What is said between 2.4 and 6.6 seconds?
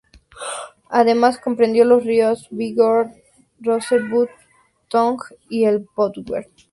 Bighorn, Rosebud, Tongue y el Powder.